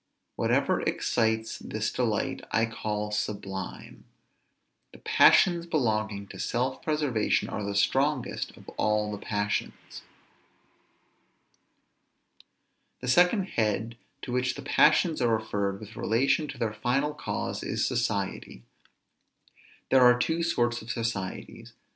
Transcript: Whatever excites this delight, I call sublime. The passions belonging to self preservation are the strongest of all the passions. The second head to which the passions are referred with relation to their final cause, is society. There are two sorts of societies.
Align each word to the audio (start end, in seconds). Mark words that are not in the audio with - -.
Whatever 0.35 0.81
excites 0.81 1.59
this 1.59 1.91
delight, 1.91 2.43
I 2.49 2.65
call 2.65 3.11
sublime. 3.11 4.05
The 4.93 4.97
passions 4.97 5.67
belonging 5.67 6.25
to 6.29 6.39
self 6.39 6.81
preservation 6.81 7.49
are 7.49 7.63
the 7.63 7.75
strongest 7.75 8.57
of 8.57 8.67
all 8.77 9.11
the 9.11 9.19
passions. 9.23 10.01
The 13.01 13.07
second 13.07 13.43
head 13.49 13.95
to 14.23 14.31
which 14.31 14.55
the 14.55 14.63
passions 14.63 15.21
are 15.21 15.31
referred 15.37 15.79
with 15.79 15.95
relation 15.95 16.47
to 16.47 16.57
their 16.57 16.73
final 16.73 17.13
cause, 17.13 17.61
is 17.61 17.85
society. 17.85 18.63
There 19.91 20.01
are 20.01 20.17
two 20.17 20.41
sorts 20.41 20.81
of 20.81 20.89
societies. 20.89 21.73